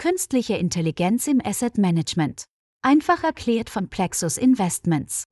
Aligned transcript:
Künstliche 0.00 0.54
Intelligenz 0.54 1.26
im 1.26 1.42
Asset 1.44 1.76
Management. 1.76 2.44
Einfach 2.80 3.22
erklärt 3.22 3.68
von 3.68 3.90
Plexus 3.90 4.38
Investments. 4.38 5.24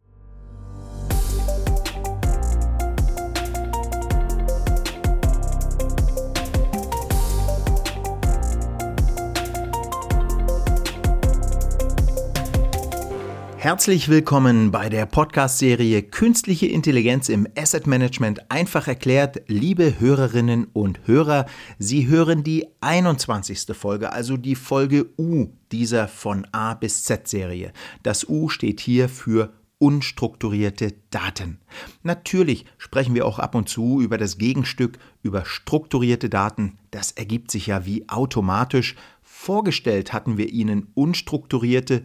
Herzlich 13.61 14.09
willkommen 14.09 14.71
bei 14.71 14.89
der 14.89 15.05
Podcast-Serie 15.05 16.05
Künstliche 16.05 16.69
Intelligenz 16.69 17.29
im 17.29 17.49
Asset 17.59 17.89
Management 17.89 18.53
einfach 18.53 18.87
erklärt. 18.87 19.43
Liebe 19.49 19.99
Hörerinnen 19.99 20.69
und 20.73 21.01
Hörer, 21.09 21.45
Sie 21.77 22.07
hören 22.07 22.45
die 22.45 22.69
21. 22.81 23.77
Folge, 23.77 24.13
also 24.13 24.37
die 24.37 24.55
Folge 24.55 25.07
U 25.19 25.49
dieser 25.73 26.07
von 26.07 26.47
A 26.53 26.75
bis 26.75 27.03
Z-Serie. 27.03 27.73
Das 28.05 28.29
U 28.29 28.49
steht 28.49 28.79
hier 28.79 29.09
für 29.09 29.53
unstrukturierte 29.79 30.95
Daten. 31.11 31.59
Natürlich 32.05 32.65
sprechen 32.79 33.17
wir 33.17 33.27
auch 33.27 33.41
ab 33.41 33.57
und 33.57 33.69
zu 33.69 34.01
über 34.01 34.19
das 34.19 34.39
Gegenstück, 34.39 35.01
über 35.25 35.45
strukturierte 35.45 36.29
Daten. 36.29 36.79
Das 36.93 37.11
ergibt 37.11 37.51
sich 37.51 37.67
ja 37.67 37.85
wie 37.85 38.09
automatisch. 38.09 38.95
Vorgestellt 39.21 40.13
hatten 40.13 40.39
wir 40.39 40.49
Ihnen 40.49 40.93
unstrukturierte 40.95 42.05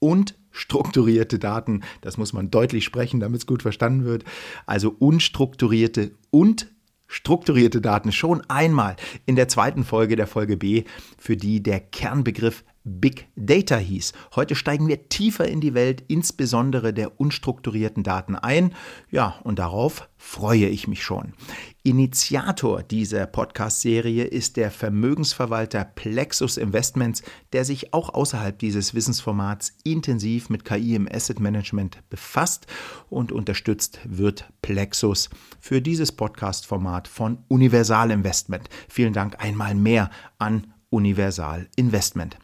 und 0.00 0.34
strukturierte 0.50 1.38
Daten, 1.38 1.82
das 2.00 2.16
muss 2.16 2.32
man 2.32 2.50
deutlich 2.50 2.84
sprechen, 2.84 3.20
damit 3.20 3.40
es 3.40 3.46
gut 3.46 3.62
verstanden 3.62 4.04
wird, 4.04 4.24
also 4.66 4.94
unstrukturierte 4.98 6.10
und 6.30 6.66
strukturierte 7.06 7.80
Daten 7.80 8.12
schon 8.12 8.42
einmal 8.48 8.96
in 9.26 9.36
der 9.36 9.48
zweiten 9.48 9.84
Folge 9.84 10.16
der 10.16 10.26
Folge 10.26 10.56
B, 10.56 10.84
für 11.18 11.36
die 11.36 11.62
der 11.62 11.80
Kernbegriff 11.80 12.64
Big 12.84 13.28
Data 13.36 13.76
hieß. 13.76 14.14
Heute 14.34 14.54
steigen 14.54 14.88
wir 14.88 15.08
tiefer 15.10 15.46
in 15.46 15.60
die 15.60 15.74
Welt, 15.74 16.02
insbesondere 16.08 16.94
der 16.94 17.20
unstrukturierten 17.20 18.02
Daten 18.02 18.36
ein. 18.36 18.74
Ja, 19.10 19.38
und 19.44 19.58
darauf 19.58 20.08
freue 20.16 20.66
ich 20.66 20.88
mich 20.88 21.02
schon. 21.02 21.34
Initiator 21.82 22.82
dieser 22.82 23.26
Podcast-Serie 23.26 24.24
ist 24.24 24.56
der 24.56 24.70
Vermögensverwalter 24.70 25.84
Plexus 25.84 26.56
Investments, 26.56 27.22
der 27.52 27.66
sich 27.66 27.92
auch 27.92 28.14
außerhalb 28.14 28.58
dieses 28.58 28.94
Wissensformats 28.94 29.74
intensiv 29.84 30.48
mit 30.48 30.64
KI 30.64 30.94
im 30.94 31.06
Asset 31.10 31.38
Management 31.38 31.98
befasst 32.08 32.66
und 33.10 33.30
unterstützt 33.30 34.00
wird 34.04 34.50
Plexus 34.62 35.28
für 35.60 35.82
dieses 35.82 36.12
Podcast-Format 36.12 37.08
von 37.08 37.38
Universal 37.48 38.10
Investment. 38.10 38.70
Vielen 38.88 39.12
Dank 39.12 39.42
einmal 39.42 39.74
mehr 39.74 40.10
an 40.38 40.72
Universal 40.90 41.68
Investment. 41.76 42.36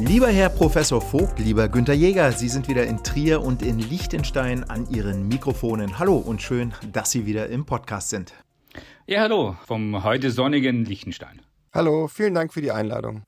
Lieber 0.01 0.29
Herr 0.29 0.51
Professor 0.51 1.01
Vogt, 1.01 1.41
lieber 1.41 1.69
Günter 1.69 1.93
Jäger, 1.93 2.31
Sie 2.31 2.49
sind 2.49 2.69
wieder 2.69 2.87
in 2.87 3.03
Trier 3.03 3.43
und 3.43 3.61
in 3.63 3.81
Liechtenstein 3.81 4.63
an 4.63 4.89
Ihren 4.89 5.27
Mikrofonen. 5.27 5.99
Hallo 5.99 6.17
und 6.17 6.41
schön, 6.41 6.73
dass 6.93 7.11
Sie 7.11 7.27
wieder 7.27 7.49
im 7.49 7.67
Podcast 7.67 8.11
sind. 8.11 8.33
Ja, 9.07 9.21
hallo 9.23 9.57
vom 9.67 10.05
heute 10.05 10.31
sonnigen 10.31 10.85
Liechtenstein. 10.85 11.46
Hallo, 11.77 12.09
vielen 12.09 12.33
Dank 12.33 12.55
für 12.55 12.63
die 12.63 12.73
Einladung. 12.73 13.25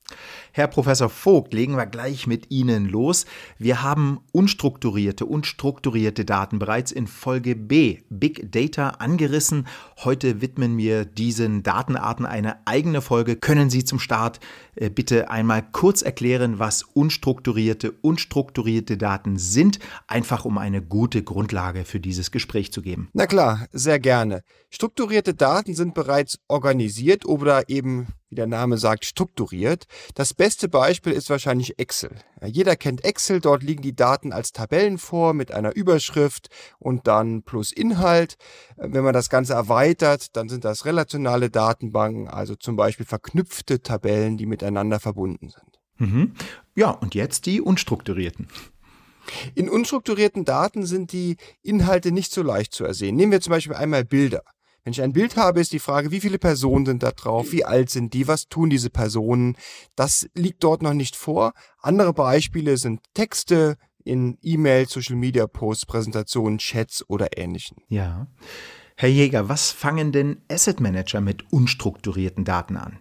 Herr 0.53 0.65
Professor 0.65 1.07
Vogt, 1.07 1.53
legen 1.53 1.77
wir 1.77 1.85
gleich 1.85 2.25
mit 2.25 2.49
Ihnen 2.49 2.89
los. 2.89 3.27
Wir 3.59 3.83
haben 3.83 4.21
unstrukturierte 4.31 5.27
und 5.27 5.45
strukturierte 5.45 6.25
Daten 6.25 6.57
bereits 6.57 6.91
in 6.91 7.05
Folge 7.05 7.55
B, 7.55 7.99
Big 8.09 8.51
Data, 8.51 8.89
angerissen. 8.97 9.67
Heute 10.03 10.41
widmen 10.41 10.79
wir 10.79 11.05
diesen 11.05 11.61
Datenarten 11.61 12.25
eine 12.25 12.65
eigene 12.65 13.01
Folge. 13.01 13.35
Können 13.35 13.69
Sie 13.69 13.83
zum 13.83 13.99
Start 13.99 14.39
äh, 14.73 14.89
bitte 14.89 15.29
einmal 15.29 15.61
kurz 15.71 16.01
erklären, 16.01 16.57
was 16.57 16.81
unstrukturierte 16.81 17.91
und 18.01 18.19
strukturierte 18.19 18.97
Daten 18.97 19.37
sind, 19.37 19.77
einfach 20.07 20.43
um 20.43 20.57
eine 20.57 20.81
gute 20.81 21.21
Grundlage 21.21 21.85
für 21.85 21.99
dieses 21.99 22.31
Gespräch 22.31 22.73
zu 22.73 22.81
geben? 22.81 23.09
Na 23.13 23.27
klar, 23.27 23.67
sehr 23.71 23.99
gerne. 23.99 24.41
Strukturierte 24.71 25.35
Daten 25.35 25.75
sind 25.75 25.93
bereits 25.93 26.39
organisiert 26.47 27.25
oder 27.27 27.69
eben 27.69 28.07
wie 28.29 28.35
der 28.35 28.47
Name 28.47 28.77
sagt, 28.77 29.05
strukturiert. 29.05 29.85
Das 30.15 30.33
beste 30.33 30.69
Beispiel 30.69 31.13
ist 31.13 31.29
wahrscheinlich 31.29 31.79
Excel. 31.79 32.11
Jeder 32.45 32.75
kennt 32.75 33.03
Excel, 33.03 33.41
dort 33.41 33.63
liegen 33.63 33.81
die 33.81 33.95
Daten 33.95 34.31
als 34.31 34.51
Tabellen 34.51 34.97
vor 34.97 35.33
mit 35.33 35.51
einer 35.51 35.75
Überschrift 35.75 36.49
und 36.77 37.07
dann 37.07 37.43
plus 37.43 37.71
Inhalt. 37.71 38.35
Wenn 38.77 39.03
man 39.03 39.13
das 39.13 39.29
Ganze 39.29 39.53
erweitert, 39.53 40.35
dann 40.35 40.49
sind 40.49 40.63
das 40.63 40.85
relationale 40.85 41.49
Datenbanken, 41.49 42.27
also 42.27 42.55
zum 42.55 42.75
Beispiel 42.75 43.05
verknüpfte 43.05 43.81
Tabellen, 43.81 44.37
die 44.37 44.45
miteinander 44.45 44.99
verbunden 44.99 45.49
sind. 45.49 45.79
Mhm. 45.97 46.33
Ja, 46.75 46.91
und 46.91 47.15
jetzt 47.15 47.45
die 47.45 47.61
unstrukturierten. 47.61 48.47
In 49.55 49.69
unstrukturierten 49.69 50.45
Daten 50.45 50.85
sind 50.85 51.11
die 51.11 51.37
Inhalte 51.61 52.11
nicht 52.11 52.31
so 52.31 52.41
leicht 52.41 52.73
zu 52.73 52.85
ersehen. 52.85 53.15
Nehmen 53.15 53.31
wir 53.31 53.41
zum 53.41 53.51
Beispiel 53.51 53.75
einmal 53.75 54.05
Bilder. 54.05 54.43
Wenn 54.83 54.93
ich 54.93 55.01
ein 55.01 55.13
Bild 55.13 55.35
habe, 55.35 55.59
ist 55.59 55.73
die 55.73 55.79
Frage, 55.79 56.11
wie 56.11 56.21
viele 56.21 56.39
Personen 56.39 56.85
sind 56.85 57.03
da 57.03 57.11
drauf, 57.11 57.51
wie 57.51 57.65
alt 57.65 57.89
sind 57.89 58.13
die, 58.13 58.27
was 58.27 58.47
tun 58.47 58.69
diese 58.69 58.89
Personen. 58.89 59.55
Das 59.95 60.29
liegt 60.35 60.63
dort 60.63 60.81
noch 60.81 60.93
nicht 60.93 61.15
vor. 61.15 61.53
Andere 61.81 62.13
Beispiele 62.13 62.77
sind 62.77 63.01
Texte 63.13 63.77
in 64.03 64.37
E-Mails, 64.41 64.91
Social 64.91 65.15
Media 65.15 65.47
Posts, 65.47 65.85
Präsentationen, 65.85 66.57
Chats 66.57 67.07
oder 67.07 67.37
ähnlichen. 67.37 67.77
Ja. 67.89 68.27
Herr 68.95 69.09
Jäger, 69.09 69.47
was 69.47 69.71
fangen 69.71 70.11
denn 70.11 70.41
Asset 70.51 70.79
Manager 70.79 71.21
mit 71.21 71.53
unstrukturierten 71.53 72.43
Daten 72.43 72.75
an? 72.75 72.99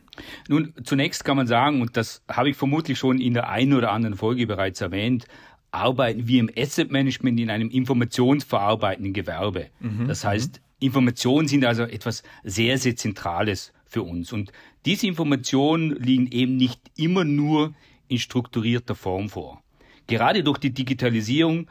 Nun, 0.49 0.75
zunächst 0.85 1.25
kann 1.25 1.37
man 1.37 1.47
sagen, 1.47 1.81
und 1.81 1.97
das 1.97 2.23
habe 2.29 2.51
ich 2.51 2.57
vermutlich 2.57 2.99
schon 2.99 3.21
in 3.21 3.35
der 3.35 3.49
einen 3.49 3.73
oder 3.73 3.93
anderen 3.93 4.17
Folge 4.17 4.47
bereits 4.47 4.81
erwähnt, 4.81 5.27
arbeiten 5.71 6.27
wir 6.27 6.41
im 6.41 6.51
Asset 6.57 6.91
Management 6.91 7.41
in 7.41 7.51
einem 7.51 7.69
informationsverarbeitenden 7.69 9.13
Gewerbe. 9.13 9.67
Mhm. 9.81 10.09
Das 10.09 10.25
heißt, 10.25 10.61
Informationen 10.81 11.49
sind 11.49 11.65
also 11.65 11.83
etwas 11.83 12.23
sehr, 12.45 12.79
sehr 12.79 12.97
Zentrales 12.97 13.73
für 13.85 14.03
uns. 14.03 14.33
Und 14.33 14.53
diese 14.87 15.07
Informationen 15.07 15.97
liegen 15.97 16.31
eben 16.31 16.57
nicht 16.57 16.81
immer 16.97 17.25
nur 17.25 17.75
in 18.07 18.19
strukturierter 18.19 18.95
Form 18.95 19.29
vor. 19.29 19.63
Gerade 20.07 20.43
durch 20.43 20.59
die 20.59 20.73
Digitalisierung 20.73 21.69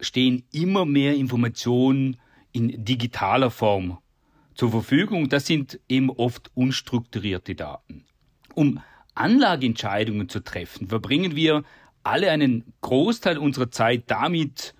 stehen 0.00 0.44
immer 0.52 0.84
mehr 0.84 1.14
Informationen 1.14 2.16
in 2.52 2.84
digitaler 2.84 3.50
Form 3.50 3.98
zur 4.54 4.70
Verfügung. 4.70 5.28
Das 5.28 5.46
sind 5.46 5.78
eben 5.88 6.10
oft 6.10 6.50
unstrukturierte 6.54 7.54
Daten. 7.54 8.04
Um 8.54 8.80
Anlageentscheidungen 9.14 10.28
zu 10.28 10.40
treffen, 10.40 10.88
verbringen 10.88 11.36
wir 11.36 11.62
alle 12.02 12.30
einen 12.30 12.72
Großteil 12.80 13.38
unserer 13.38 13.70
Zeit 13.70 14.04
damit, 14.08 14.74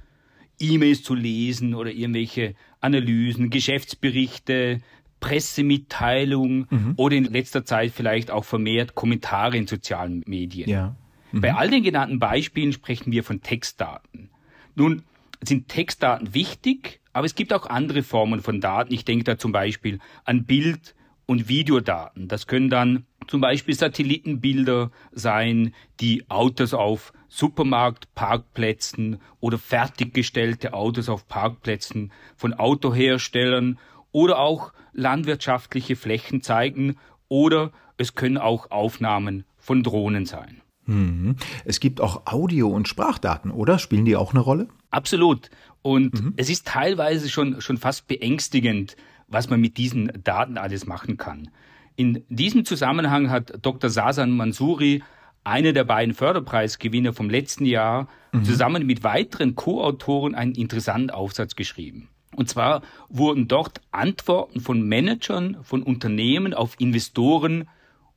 E-Mails 0.60 1.02
zu 1.02 1.14
lesen 1.14 1.74
oder 1.74 1.90
irgendwelche 1.90 2.54
Analysen, 2.80 3.50
Geschäftsberichte, 3.50 4.80
Pressemitteilungen 5.20 6.66
mhm. 6.70 6.94
oder 6.96 7.16
in 7.16 7.24
letzter 7.24 7.64
Zeit 7.64 7.92
vielleicht 7.94 8.30
auch 8.30 8.44
vermehrt 8.44 8.94
Kommentare 8.94 9.56
in 9.56 9.66
sozialen 9.66 10.22
Medien. 10.26 10.68
Ja. 10.68 10.96
Mhm. 11.32 11.40
Bei 11.40 11.54
all 11.54 11.70
den 11.70 11.82
genannten 11.82 12.18
Beispielen 12.18 12.72
sprechen 12.72 13.12
wir 13.12 13.22
von 13.22 13.42
Textdaten. 13.42 14.30
Nun 14.74 15.02
sind 15.42 15.68
Textdaten 15.68 16.34
wichtig, 16.34 17.00
aber 17.12 17.26
es 17.26 17.34
gibt 17.34 17.52
auch 17.52 17.66
andere 17.66 18.02
Formen 18.02 18.40
von 18.40 18.60
Daten. 18.60 18.92
Ich 18.92 19.04
denke 19.04 19.24
da 19.24 19.38
zum 19.38 19.52
Beispiel 19.52 19.98
an 20.24 20.44
Bild- 20.44 20.94
und 21.26 21.48
Videodaten. 21.48 22.28
Das 22.28 22.46
können 22.46 22.70
dann 22.70 23.06
zum 23.26 23.40
Beispiel 23.40 23.74
Satellitenbilder 23.74 24.90
sein, 25.12 25.72
die 26.00 26.28
Autos 26.28 26.74
auf 26.74 27.12
Supermarktparkplätzen 27.30 29.20
oder 29.38 29.56
fertiggestellte 29.56 30.74
Autos 30.74 31.08
auf 31.08 31.26
Parkplätzen 31.28 32.12
von 32.36 32.52
Autoherstellern 32.52 33.78
oder 34.12 34.38
auch 34.40 34.72
landwirtschaftliche 34.92 35.96
Flächen 35.96 36.42
zeigen 36.42 36.96
oder 37.28 37.70
es 37.96 38.14
können 38.14 38.36
auch 38.36 38.70
Aufnahmen 38.70 39.44
von 39.56 39.82
Drohnen 39.82 40.26
sein. 40.26 40.60
Mhm. 40.86 41.36
Es 41.64 41.78
gibt 41.78 42.00
auch 42.00 42.26
Audio- 42.26 42.68
und 42.68 42.88
Sprachdaten, 42.88 43.52
oder? 43.52 43.78
Spielen 43.78 44.04
die 44.04 44.16
auch 44.16 44.32
eine 44.32 44.40
Rolle? 44.40 44.68
Absolut. 44.90 45.50
Und 45.82 46.20
mhm. 46.20 46.34
es 46.36 46.50
ist 46.50 46.66
teilweise 46.66 47.28
schon, 47.28 47.60
schon 47.60 47.78
fast 47.78 48.08
beängstigend, 48.08 48.96
was 49.28 49.48
man 49.48 49.60
mit 49.60 49.76
diesen 49.76 50.10
Daten 50.24 50.58
alles 50.58 50.86
machen 50.86 51.16
kann. 51.16 51.50
In 51.94 52.24
diesem 52.28 52.64
Zusammenhang 52.64 53.30
hat 53.30 53.52
Dr. 53.62 53.88
Sasan 53.88 54.32
Mansouri, 54.32 55.02
einer 55.44 55.72
der 55.72 55.84
beiden 55.84 56.14
Förderpreisgewinner 56.14 57.12
vom 57.12 57.30
letzten 57.30 57.64
Jahr, 57.64 58.08
mhm. 58.32 58.44
zusammen 58.44 58.86
mit 58.86 59.02
weiteren 59.04 59.54
Co-Autoren 59.54 60.34
einen 60.34 60.54
interessanten 60.54 61.10
Aufsatz 61.10 61.56
geschrieben. 61.56 62.08
Und 62.36 62.48
zwar 62.48 62.82
wurden 63.08 63.48
dort 63.48 63.80
Antworten 63.90 64.60
von 64.60 64.82
Managern 64.82 65.58
von 65.62 65.82
Unternehmen 65.82 66.54
auf 66.54 66.78
Investoren 66.78 67.68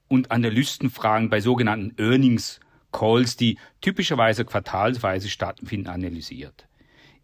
und 0.07 0.31
Analystenfragen 0.31 1.29
bei 1.29 1.41
sogenannten 1.41 1.93
Earnings 1.97 2.59
Calls, 2.91 3.35
die 3.37 3.57
typischerweise 3.81 4.45
quartalsweise 4.45 5.29
stattfinden, 5.29 5.87
analysiert. 5.87 6.67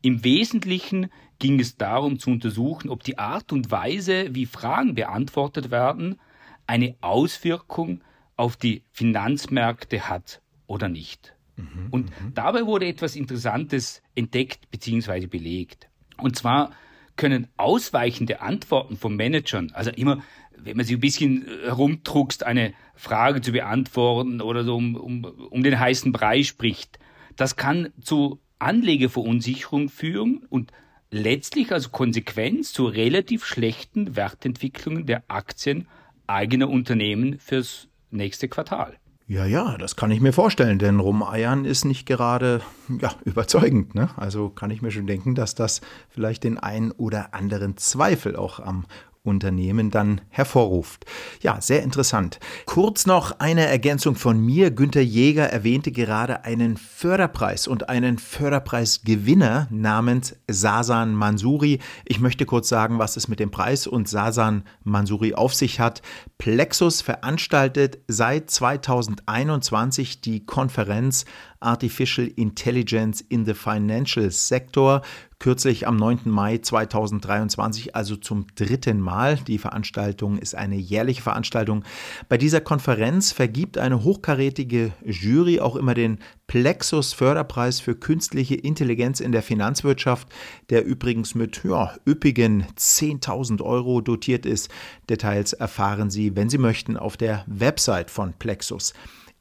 Im 0.01 0.23
Wesentlichen 0.23 1.11
ging 1.37 1.59
es 1.59 1.77
darum 1.77 2.19
zu 2.19 2.31
untersuchen, 2.31 2.89
ob 2.89 3.03
die 3.03 3.17
Art 3.17 3.51
und 3.51 3.69
Weise, 3.69 4.33
wie 4.33 4.45
Fragen 4.45 4.95
beantwortet 4.95 5.71
werden, 5.71 6.19
eine 6.65 6.95
Auswirkung 7.01 8.01
auf 8.39 8.55
die 8.55 8.83
Finanzmärkte 8.93 10.07
hat 10.09 10.41
oder 10.65 10.87
nicht. 10.87 11.35
Mhm, 11.57 11.87
und 11.91 12.05
mhm. 12.05 12.33
dabei 12.33 12.65
wurde 12.65 12.87
etwas 12.87 13.17
Interessantes 13.17 14.01
entdeckt 14.15 14.71
bzw. 14.71 15.27
belegt. 15.27 15.89
Und 16.17 16.37
zwar 16.37 16.71
können 17.17 17.49
ausweichende 17.57 18.41
Antworten 18.41 18.95
von 18.95 19.17
Managern, 19.17 19.71
also 19.73 19.91
immer, 19.91 20.23
wenn 20.57 20.77
man 20.77 20.85
sich 20.85 20.95
ein 20.95 21.01
bisschen 21.01 21.47
herumdruckst, 21.65 22.45
eine 22.45 22.73
Frage 22.95 23.41
zu 23.41 23.51
beantworten 23.51 24.39
oder 24.39 24.63
so 24.63 24.77
um, 24.77 24.95
um, 24.95 25.25
um 25.25 25.61
den 25.61 25.77
heißen 25.77 26.13
Brei 26.13 26.43
spricht, 26.43 26.97
das 27.35 27.57
kann 27.57 27.89
zu 28.01 28.39
Anlegerverunsicherung 28.59 29.89
führen 29.89 30.45
und 30.49 30.71
letztlich 31.11 31.73
als 31.73 31.91
Konsequenz 31.91 32.71
zu 32.71 32.85
relativ 32.85 33.45
schlechten 33.45 34.15
Wertentwicklungen 34.15 35.05
der 35.05 35.23
Aktien 35.27 35.87
eigener 36.27 36.69
Unternehmen 36.69 37.39
fürs 37.39 37.89
nächste 38.11 38.47
Quartal. 38.47 38.97
Ja, 39.29 39.45
ja, 39.45 39.77
das 39.77 39.95
kann 39.95 40.09
ich 40.09 40.21
mir 40.21 40.33
vorstellen, 40.33 40.79
denn 40.79 40.99
Rumeiern 40.99 41.63
ist 41.63 41.85
nicht 41.85 42.07
gerade 42.07 42.61
ja, 42.99 43.11
überzeugend. 43.25 43.93
Ne? 43.93 44.09
Also 44.17 44.49
kann 44.49 44.71
ich 44.71 44.81
mir 44.81 44.89
schon 44.89 45.05
denken, 45.05 45.35
dass 45.35 45.53
das 45.53 45.81
vielleicht 46.09 46.43
den 46.43 46.57
einen 46.57 46.91
oder 46.91 47.35
anderen 47.35 47.77
Zweifel 47.77 48.35
auch 48.35 48.59
am 48.59 48.85
Unternehmen 49.29 49.91
dann 49.91 50.21
hervorruft. 50.29 51.05
Ja, 51.41 51.61
sehr 51.61 51.83
interessant. 51.83 52.39
Kurz 52.65 53.05
noch 53.05 53.39
eine 53.39 53.65
Ergänzung 53.65 54.15
von 54.15 54.39
mir. 54.39 54.71
Günter 54.71 55.01
Jäger 55.01 55.49
erwähnte 55.49 55.91
gerade 55.91 56.43
einen 56.43 56.75
Förderpreis 56.75 57.67
und 57.67 57.87
einen 57.87 58.17
Förderpreisgewinner 58.17 59.67
namens 59.71 60.35
Sasan 60.47 61.13
Mansuri. 61.13 61.79
Ich 62.05 62.19
möchte 62.19 62.45
kurz 62.45 62.67
sagen, 62.67 62.99
was 62.99 63.15
es 63.15 63.27
mit 63.27 63.39
dem 63.39 63.51
Preis 63.51 63.87
und 63.87 64.09
Sasan 64.09 64.63
Mansuri 64.83 65.33
auf 65.33 65.53
sich 65.53 65.79
hat. 65.79 66.01
Plexus 66.37 67.01
veranstaltet 67.01 67.99
seit 68.07 68.49
2021 68.49 70.21
die 70.21 70.45
Konferenz 70.45 71.25
Artificial 71.59 72.27
Intelligence 72.35 73.21
in 73.21 73.45
the 73.45 73.53
Financial 73.53 74.29
Sector. 74.31 75.01
Kürzlich 75.39 75.87
am 75.87 75.95
9. 75.95 76.21
Mai 76.25 76.57
2023, 76.57 77.95
also 77.95 78.17
zum 78.17 78.47
dritten 78.55 78.99
Mal. 78.99 79.37
Die 79.37 79.57
Veranstaltung 79.57 80.37
ist 80.37 80.53
eine 80.53 80.75
jährliche 80.75 81.21
Veranstaltung. 81.21 81.85
Bei 82.27 82.37
dieser 82.37 82.59
Konferenz 82.59 83.31
vergibt 83.31 83.77
eine 83.77 84.03
hochkarätige 84.03 84.91
Jury 85.05 85.61
auch 85.61 85.77
immer 85.77 85.93
den 85.93 86.19
Plexus 86.47 87.13
Förderpreis 87.13 87.79
für 87.79 87.95
künstliche 87.95 88.55
Intelligenz 88.55 89.21
in 89.21 89.31
der 89.31 89.43
Finanzwirtschaft, 89.43 90.27
der 90.69 90.83
übrigens 90.83 91.35
mit 91.35 91.63
ja, 91.63 91.93
üppigen 92.05 92.65
10.000 92.77 93.61
Euro 93.61 94.01
dotiert 94.01 94.45
ist. 94.45 94.69
Details 95.09 95.53
erfahren 95.53 96.09
Sie, 96.09 96.35
wenn 96.35 96.49
Sie 96.49 96.57
möchten, 96.57 96.97
auf 96.97 97.15
der 97.15 97.45
Website 97.47 98.11
von 98.11 98.33
Plexus. 98.33 98.93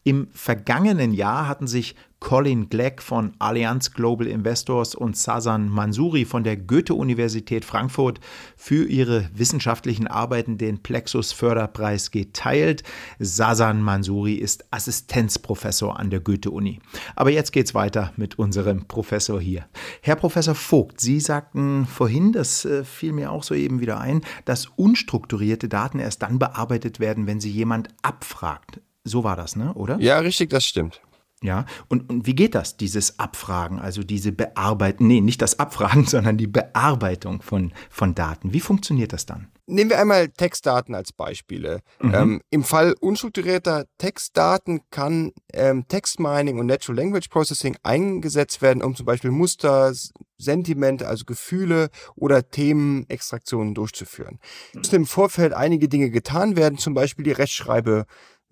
Im 0.09 0.29
vergangenen 0.33 1.13
Jahr 1.13 1.47
hatten 1.49 1.67
sich 1.67 1.95
Colin 2.19 2.71
Gleck 2.71 3.03
von 3.03 3.35
Allianz 3.39 3.93
Global 3.93 4.27
Investors 4.27 4.95
und 4.95 5.19
Sasan 5.19 5.69
Mansouri 5.69 6.25
von 6.25 6.45
der 6.45 6.57
Goethe-Universität 6.57 7.63
Frankfurt 7.63 8.19
für 8.57 8.87
ihre 8.87 9.29
wissenschaftlichen 9.35 10.07
Arbeiten 10.07 10.57
den 10.57 10.83
Plexus 10.83 11.33
Förderpreis 11.33 12.11
geteilt. 12.11 12.85
Sasan 13.19 13.83
Mansouri 13.83 14.37
ist 14.37 14.65
Assistenzprofessor 14.71 16.01
an 16.01 16.09
der 16.09 16.21
Goethe-Uni. 16.21 16.81
Aber 17.15 17.29
jetzt 17.29 17.53
geht's 17.53 17.75
weiter 17.75 18.15
mit 18.17 18.39
unserem 18.39 18.87
Professor 18.87 19.39
hier. 19.39 19.67
Herr 20.01 20.17
Professor 20.17 20.55
Vogt, 20.55 21.03
Sie 21.03 21.21
sagten 21.21 21.85
vorhin, 21.85 22.33
das 22.33 22.65
äh, 22.65 22.83
fiel 22.83 23.13
mir 23.13 23.31
auch 23.31 23.43
soeben 23.43 23.83
wieder 23.83 24.01
ein, 24.01 24.23
dass 24.47 24.69
unstrukturierte 24.75 25.69
Daten 25.69 25.99
erst 25.99 26.23
dann 26.23 26.39
bearbeitet 26.39 26.99
werden, 26.99 27.27
wenn 27.27 27.41
sie 27.41 27.51
jemand 27.51 27.89
abfragt. 28.01 28.81
So 29.09 29.25
war 29.25 29.37
das, 29.37 29.57
ne? 29.57 29.75
Oder? 29.75 29.99
Ja, 30.01 30.19
richtig, 30.19 30.51
das 30.51 30.65
stimmt. 30.65 31.01
Ja, 31.41 31.67
und, 31.87 32.11
und 32.11 32.27
wie 32.27 32.35
geht 32.35 32.57
das, 32.57 32.77
dieses 32.77 33.21
Abfragen, 33.21 33.79
also 33.79 34.03
diese 34.03 34.33
Bearbeitung, 34.33 35.07
nee, 35.07 35.21
nicht 35.21 35.41
das 35.41 35.61
Abfragen, 35.61 36.05
sondern 36.07 36.37
die 36.37 36.49
Bearbeitung 36.49 37.43
von, 37.43 37.73
von 37.91 38.15
Daten. 38.15 38.53
Wie 38.53 38.61
funktioniert 38.61 39.13
das 39.13 39.25
dann? 39.25 39.49
Nehmen 39.67 39.91
wir 39.91 40.01
einmal 40.01 40.29
Textdaten 40.31 40.95
als 40.95 41.13
Beispiele. 41.13 41.81
Mhm. 42.01 42.15
Ähm, 42.15 42.41
Im 42.51 42.65
Fall 42.65 42.95
unstrukturierter 43.01 43.85
Textdaten 43.99 44.81
kann 44.91 45.33
ähm, 45.53 45.87
Textmining 45.87 46.59
und 46.59 46.67
Natural 46.67 46.97
Language 46.97 47.29
Processing 47.29 47.77
eingesetzt 47.83 48.63
werden, 48.63 48.83
um 48.83 48.97
zum 48.97 49.07
Beispiel 49.07 49.31
Muster, 49.31 49.93
Sentimente, 50.39 51.07
also 51.07 51.25
Gefühle 51.25 51.91
oder 52.17 52.49
Themenextraktionen 52.49 53.75
durchzuführen. 53.75 54.39
Es 54.71 54.77
müssen 54.77 54.95
im 54.95 55.07
Vorfeld 55.07 55.53
einige 55.53 55.89
Dinge 55.89 56.11
getan 56.11 56.57
werden, 56.57 56.79
zum 56.79 56.95
Beispiel 56.95 57.25
die 57.25 57.33
Rechtschreibe 57.33 58.07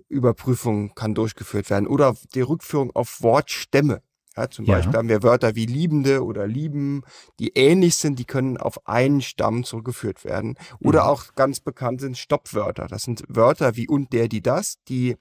Überprüfung 0.09 0.95
kann 0.95 1.15
durchgeführt 1.15 1.71
werden 1.71 1.87
oder 1.87 2.17
die 2.35 2.41
Rückführung 2.41 2.91
auf 2.95 3.23
Wortstämme. 3.23 4.03
Ja, 4.37 4.51
zum 4.51 4.67
ja. 4.67 4.75
Beispiel 4.75 4.99
haben 4.99 5.09
wir 5.09 5.23
Wörter 5.23 5.55
wie 5.55 5.65
Liebende 5.65 6.23
oder 6.23 6.47
Lieben, 6.47 7.03
die 7.39 7.53
ähnlich 7.55 7.97
sind, 7.97 8.19
die 8.19 8.27
können 8.27 8.59
auf 8.59 8.87
einen 8.87 9.23
Stamm 9.23 9.65
zurückgeführt 9.65 10.25
werden. 10.25 10.59
Oder 10.79 11.05
mhm. 11.05 11.09
auch 11.09 11.35
ganz 11.35 11.61
bekannt 11.61 12.03
sind 12.03 12.19
Stoppwörter. 12.19 12.87
Das 12.87 13.03
sind 13.03 13.25
Wörter 13.29 13.77
wie 13.77 13.89
und 13.89 14.13
der, 14.13 14.29
die 14.29 14.43
das, 14.43 14.77
die 14.89 15.17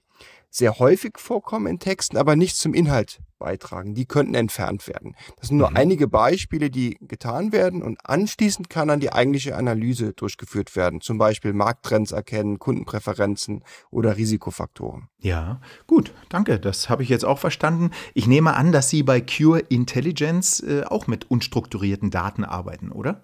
sehr 0.50 0.78
häufig 0.78 1.18
vorkommen 1.18 1.66
in 1.66 1.78
Texten, 1.78 2.16
aber 2.16 2.34
nicht 2.34 2.56
zum 2.56 2.72
Inhalt 2.72 3.20
beitragen. 3.38 3.94
Die 3.94 4.06
könnten 4.06 4.34
entfernt 4.34 4.88
werden. 4.88 5.14
Das 5.38 5.48
sind 5.48 5.58
nur 5.58 5.70
mhm. 5.70 5.76
einige 5.76 6.08
Beispiele, 6.08 6.70
die 6.70 6.96
getan 7.02 7.52
werden 7.52 7.82
und 7.82 7.98
anschließend 8.04 8.70
kann 8.70 8.88
dann 8.88 9.00
die 9.00 9.12
eigentliche 9.12 9.56
Analyse 9.56 10.14
durchgeführt 10.14 10.74
werden. 10.74 11.02
Zum 11.02 11.18
Beispiel 11.18 11.52
Markttrends 11.52 12.12
erkennen, 12.12 12.58
Kundenpräferenzen 12.58 13.62
oder 13.90 14.16
Risikofaktoren. 14.16 15.08
Ja, 15.18 15.60
gut, 15.86 16.14
danke. 16.30 16.58
Das 16.58 16.88
habe 16.88 17.02
ich 17.02 17.10
jetzt 17.10 17.24
auch 17.24 17.38
verstanden. 17.38 17.90
Ich 18.14 18.26
nehme 18.26 18.54
an, 18.54 18.72
dass 18.72 18.88
Sie 18.88 19.02
bei 19.02 19.20
Cure 19.20 19.60
Intelligence 19.60 20.60
äh, 20.60 20.84
auch 20.84 21.06
mit 21.06 21.30
unstrukturierten 21.30 22.10
Daten 22.10 22.44
arbeiten, 22.44 22.90
oder? 22.90 23.22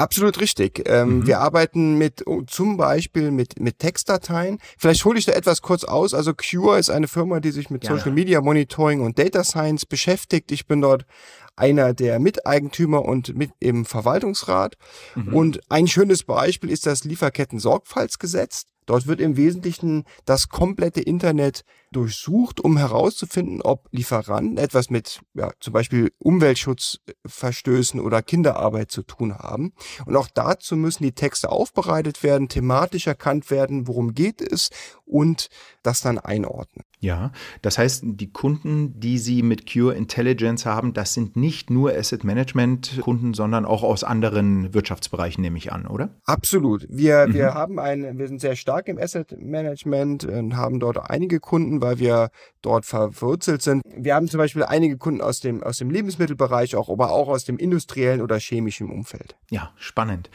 Absolut 0.00 0.40
richtig. 0.40 0.82
Ähm, 0.86 1.18
mhm. 1.18 1.26
Wir 1.26 1.40
arbeiten 1.40 1.98
mit 1.98 2.26
oh, 2.26 2.40
zum 2.42 2.78
Beispiel 2.78 3.30
mit, 3.30 3.60
mit 3.60 3.78
Textdateien. 3.78 4.58
Vielleicht 4.78 5.04
hole 5.04 5.18
ich 5.18 5.26
da 5.26 5.32
etwas 5.32 5.60
kurz 5.60 5.84
aus. 5.84 6.14
Also 6.14 6.32
Cure 6.32 6.78
ist 6.78 6.88
eine 6.88 7.06
Firma, 7.06 7.40
die 7.40 7.50
sich 7.50 7.68
mit 7.68 7.82
Gerne. 7.82 7.98
Social 7.98 8.12
Media 8.12 8.40
Monitoring 8.40 9.02
und 9.02 9.18
Data 9.18 9.44
Science 9.44 9.84
beschäftigt. 9.84 10.52
Ich 10.52 10.66
bin 10.66 10.80
dort 10.80 11.04
einer 11.54 11.92
der 11.92 12.18
Miteigentümer 12.18 13.04
und 13.04 13.36
mit 13.36 13.50
im 13.60 13.84
Verwaltungsrat. 13.84 14.76
Mhm. 15.14 15.34
Und 15.34 15.60
ein 15.68 15.86
schönes 15.86 16.22
Beispiel 16.22 16.70
ist 16.70 16.86
das 16.86 17.04
Lieferketten-Sorgfaltsgesetz. 17.04 18.64
Dort 18.86 19.06
wird 19.06 19.20
im 19.20 19.36
Wesentlichen 19.36 20.04
das 20.24 20.48
komplette 20.48 21.00
Internet 21.00 21.64
durchsucht, 21.92 22.60
um 22.60 22.76
herauszufinden, 22.76 23.62
ob 23.62 23.88
Lieferanten 23.90 24.58
etwas 24.58 24.90
mit 24.90 25.20
ja, 25.34 25.50
zum 25.60 25.72
Beispiel 25.72 26.12
Umweltschutzverstößen 26.18 28.00
oder 28.00 28.22
Kinderarbeit 28.22 28.90
zu 28.90 29.02
tun 29.02 29.36
haben. 29.36 29.72
Und 30.06 30.16
auch 30.16 30.28
dazu 30.32 30.76
müssen 30.76 31.02
die 31.02 31.14
Texte 31.14 31.50
aufbereitet 31.50 32.22
werden, 32.22 32.48
thematisch 32.48 33.06
erkannt 33.06 33.50
werden, 33.50 33.86
worum 33.86 34.14
geht 34.14 34.40
es 34.40 34.70
und 35.04 35.48
das 35.82 36.00
dann 36.00 36.18
einordnen. 36.18 36.84
Ja, 37.00 37.32
das 37.62 37.78
heißt, 37.78 38.02
die 38.04 38.30
Kunden, 38.30 39.00
die 39.00 39.18
Sie 39.18 39.42
mit 39.42 39.70
Cure 39.70 39.94
Intelligence 39.94 40.66
haben, 40.66 40.92
das 40.92 41.14
sind 41.14 41.34
nicht 41.34 41.70
nur 41.70 41.92
Asset 41.92 42.24
Management 42.24 43.00
Kunden, 43.00 43.32
sondern 43.32 43.64
auch 43.64 43.82
aus 43.82 44.04
anderen 44.04 44.74
Wirtschaftsbereichen, 44.74 45.40
nehme 45.40 45.56
ich 45.56 45.72
an, 45.72 45.86
oder? 45.86 46.10
Absolut. 46.24 46.86
Wir, 46.90 47.26
mhm. 47.26 47.34
wir 47.34 47.54
haben 47.54 47.78
ein, 47.78 48.18
wir 48.18 48.28
sind 48.28 48.42
sehr 48.42 48.54
stark 48.54 48.86
im 48.88 48.98
Asset 48.98 49.34
Management 49.40 50.24
und 50.24 50.56
haben 50.56 50.78
dort 50.78 50.98
einige 51.10 51.40
Kunden, 51.40 51.80
weil 51.80 51.98
wir 51.98 52.30
dort 52.60 52.84
verwurzelt 52.84 53.62
sind. 53.62 53.82
Wir 53.96 54.14
haben 54.14 54.28
zum 54.28 54.38
Beispiel 54.38 54.64
einige 54.64 54.98
Kunden 54.98 55.22
aus 55.22 55.40
dem, 55.40 55.62
aus 55.62 55.78
dem 55.78 55.90
Lebensmittelbereich, 55.90 56.76
auch, 56.76 56.90
aber 56.90 57.12
auch 57.12 57.28
aus 57.28 57.46
dem 57.46 57.56
industriellen 57.56 58.20
oder 58.20 58.38
chemischen 58.38 58.90
Umfeld. 58.90 59.36
Ja, 59.50 59.72
spannend. 59.76 60.28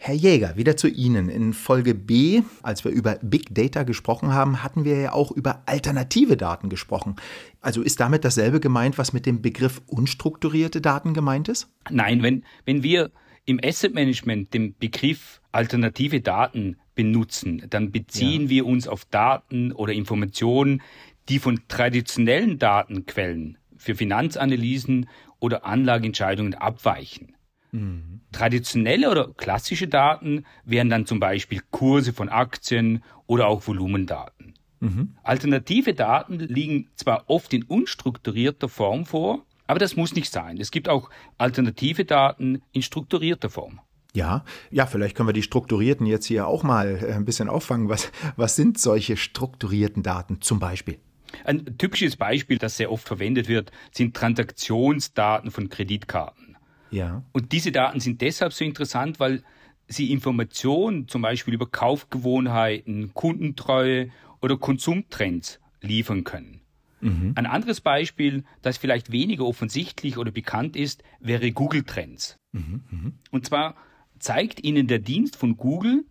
Herr 0.00 0.14
Jäger, 0.14 0.56
wieder 0.56 0.76
zu 0.76 0.86
Ihnen. 0.86 1.28
In 1.28 1.52
Folge 1.52 1.92
B, 1.92 2.42
als 2.62 2.84
wir 2.84 2.92
über 2.92 3.18
Big 3.20 3.52
Data 3.52 3.82
gesprochen 3.82 4.32
haben, 4.32 4.62
hatten 4.62 4.84
wir 4.84 4.96
ja 4.96 5.12
auch 5.12 5.32
über 5.32 5.64
alternative 5.66 6.36
Daten 6.36 6.68
gesprochen. 6.68 7.16
Also 7.60 7.82
ist 7.82 7.98
damit 7.98 8.24
dasselbe 8.24 8.60
gemeint, 8.60 8.96
was 8.96 9.12
mit 9.12 9.26
dem 9.26 9.42
Begriff 9.42 9.82
unstrukturierte 9.86 10.80
Daten 10.80 11.14
gemeint 11.14 11.48
ist? 11.48 11.68
Nein, 11.90 12.22
wenn, 12.22 12.44
wenn 12.64 12.84
wir 12.84 13.10
im 13.44 13.58
Asset 13.62 13.92
Management 13.92 14.54
den 14.54 14.76
Begriff 14.78 15.40
alternative 15.50 16.20
Daten 16.20 16.76
benutzen, 16.94 17.66
dann 17.68 17.90
beziehen 17.90 18.42
ja. 18.42 18.48
wir 18.50 18.66
uns 18.66 18.86
auf 18.86 19.04
Daten 19.04 19.72
oder 19.72 19.92
Informationen, 19.92 20.80
die 21.28 21.40
von 21.40 21.60
traditionellen 21.66 22.60
Datenquellen 22.60 23.58
für 23.76 23.96
Finanzanalysen 23.96 25.08
oder 25.40 25.66
Anlageentscheidungen 25.66 26.54
abweichen. 26.54 27.34
Mhm. 27.72 28.17
Traditionelle 28.32 29.10
oder 29.10 29.32
klassische 29.34 29.88
Daten 29.88 30.44
wären 30.64 30.90
dann 30.90 31.06
zum 31.06 31.20
Beispiel 31.20 31.62
Kurse 31.70 32.12
von 32.12 32.28
Aktien 32.28 33.02
oder 33.26 33.46
auch 33.46 33.66
Volumendaten. 33.66 34.54
Mhm. 34.80 35.16
Alternative 35.22 35.94
Daten 35.94 36.38
liegen 36.38 36.88
zwar 36.94 37.24
oft 37.28 37.52
in 37.52 37.64
unstrukturierter 37.64 38.68
Form 38.68 39.06
vor, 39.06 39.44
aber 39.66 39.78
das 39.78 39.96
muss 39.96 40.14
nicht 40.14 40.32
sein. 40.32 40.58
Es 40.58 40.70
gibt 40.70 40.88
auch 40.88 41.10
alternative 41.36 42.04
Daten 42.04 42.62
in 42.72 42.82
strukturierter 42.82 43.50
Form. 43.50 43.80
Ja, 44.14 44.44
ja, 44.70 44.86
vielleicht 44.86 45.16
können 45.16 45.28
wir 45.28 45.34
die 45.34 45.42
strukturierten 45.42 46.06
jetzt 46.06 46.26
hier 46.26 46.46
auch 46.46 46.62
mal 46.62 46.98
äh, 47.02 47.12
ein 47.12 47.24
bisschen 47.24 47.48
auffangen. 47.48 47.88
Was, 47.88 48.10
was 48.36 48.56
sind 48.56 48.78
solche 48.78 49.16
strukturierten 49.16 50.02
Daten 50.02 50.40
zum 50.40 50.58
Beispiel? 50.58 50.98
Ein 51.44 51.76
typisches 51.76 52.16
Beispiel, 52.16 52.56
das 52.56 52.78
sehr 52.78 52.90
oft 52.90 53.06
verwendet 53.06 53.48
wird, 53.48 53.70
sind 53.92 54.16
Transaktionsdaten 54.16 55.50
von 55.50 55.68
Kreditkarten. 55.68 56.47
Ja. 56.90 57.22
Und 57.32 57.52
diese 57.52 57.72
Daten 57.72 58.00
sind 58.00 58.20
deshalb 58.20 58.52
so 58.52 58.64
interessant, 58.64 59.20
weil 59.20 59.42
sie 59.88 60.12
Informationen 60.12 61.08
zum 61.08 61.22
Beispiel 61.22 61.54
über 61.54 61.66
Kaufgewohnheiten, 61.66 63.12
Kundentreue 63.14 64.10
oder 64.40 64.56
Konsumtrends 64.56 65.60
liefern 65.80 66.24
können. 66.24 66.60
Mhm. 67.00 67.32
Ein 67.36 67.46
anderes 67.46 67.80
Beispiel, 67.80 68.44
das 68.62 68.76
vielleicht 68.76 69.12
weniger 69.12 69.46
offensichtlich 69.46 70.18
oder 70.18 70.30
bekannt 70.30 70.76
ist, 70.76 71.02
wäre 71.20 71.52
Google 71.52 71.84
Trends. 71.84 72.36
Mhm. 72.52 72.82
Mhm. 72.90 73.12
Und 73.30 73.46
zwar 73.46 73.76
zeigt 74.18 74.64
Ihnen 74.64 74.88
der 74.88 74.98
Dienst 74.98 75.36
von 75.36 75.56
Google, 75.56 76.04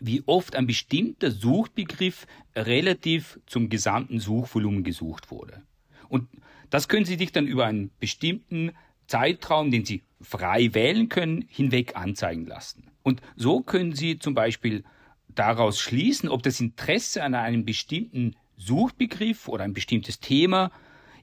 wie 0.00 0.22
oft 0.26 0.56
ein 0.56 0.66
bestimmter 0.66 1.30
Suchbegriff 1.30 2.26
relativ 2.56 3.38
zum 3.46 3.68
gesamten 3.68 4.18
Suchvolumen 4.18 4.82
gesucht 4.82 5.30
wurde. 5.30 5.62
Und 6.08 6.28
das 6.70 6.88
können 6.88 7.04
Sie 7.04 7.16
sich 7.16 7.30
dann 7.32 7.46
über 7.46 7.66
einen 7.66 7.90
bestimmten 8.00 8.72
Zeitraum, 9.06 9.70
den 9.70 9.84
Sie 9.84 10.02
frei 10.22 10.74
wählen 10.74 11.08
können, 11.08 11.44
hinweg 11.48 11.96
anzeigen 11.96 12.46
lassen. 12.46 12.90
Und 13.02 13.20
so 13.36 13.60
können 13.60 13.94
Sie 13.94 14.18
zum 14.18 14.34
Beispiel 14.34 14.84
daraus 15.28 15.80
schließen, 15.80 16.28
ob 16.28 16.42
das 16.42 16.60
Interesse 16.60 17.22
an 17.22 17.34
einem 17.34 17.64
bestimmten 17.64 18.36
Suchbegriff 18.56 19.48
oder 19.48 19.64
ein 19.64 19.72
bestimmtes 19.72 20.20
Thema 20.20 20.70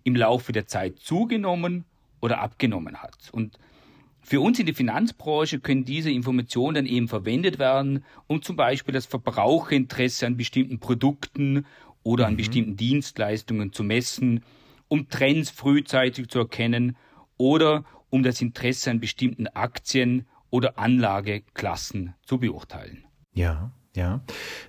im 0.04 0.16
Laufe 0.16 0.52
der 0.52 0.68
Zeit 0.68 1.00
zugenommen 1.00 1.86
oder 2.22 2.40
abgenommen 2.42 2.98
hat. 2.98 3.30
Und 3.32 3.58
für 4.22 4.42
uns 4.42 4.60
in 4.60 4.66
der 4.66 4.76
Finanzbranche 4.76 5.60
können 5.60 5.86
diese 5.86 6.12
Informationen 6.12 6.76
dann 6.76 6.86
eben 6.86 7.08
verwendet 7.08 7.60
werden, 7.60 8.04
um 8.28 8.42
zum 8.42 8.56
Beispiel 8.56 8.94
das 8.94 9.06
Verbraucherinteresse 9.06 10.26
an 10.28 10.38
bestimmten 10.38 10.80
Produkten 10.80 11.66
oder 12.04 12.28
an 12.28 12.34
mhm. 12.34 12.38
bestimmten 12.38 12.76
Dienstleistungen 12.76 13.72
zu 13.72 13.84
messen, 13.84 14.44
um 14.88 15.08
Trends 15.08 15.50
frühzeitig 15.50 16.28
zu 16.28 16.40
erkennen 16.40 16.98
oder 17.38 17.86
um 18.10 18.24
das 18.24 18.42
Interesse 18.42 18.92
an 18.92 19.00
bestimmten 19.00 19.48
Aktien 19.48 20.28
oder 20.50 20.80
Anlageklassen 20.80 22.16
zu 22.26 22.40
beurteilen. 22.40 23.04
Ja, 23.34 23.72
ja. 23.96 24.22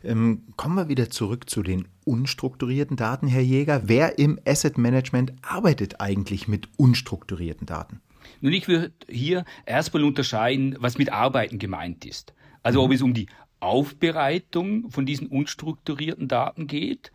Ähm, 0.03 0.45
kommen 0.57 0.77
wir 0.77 0.89
wieder 0.89 1.11
zurück 1.11 1.49
zu 1.49 1.63
den 1.63 1.89
unstrukturierten 2.05 2.97
Daten, 2.97 3.27
Herr 3.27 3.43
Jäger. 3.43 3.83
Wer 3.85 4.19
im 4.19 4.39
Asset 4.47 4.79
Management 4.79 5.33
arbeitet 5.43 6.01
eigentlich 6.01 6.49
mit 6.49 6.69
unstrukturierten 6.77 7.67
Daten? 7.67 8.01
Nun, 8.41 8.53
ich 8.53 8.69
würde 8.69 8.93
hier 9.09 9.45
erstmal 9.67 10.05
unterscheiden, 10.05 10.77
was 10.79 10.99
mit 10.99 11.13
Arbeiten 11.13 11.59
gemeint 11.59 12.05
ist. 12.05 12.35
Also 12.63 12.81
mhm. 12.81 12.87
ob 12.87 12.93
es 12.93 13.03
um 13.03 13.15
die 13.15 13.27
Aufbereitung 13.61 14.91
von 14.91 15.05
diesen 15.05 15.29
unstrukturierten 15.29 16.29
Daten 16.29 16.67
geht 16.67 17.13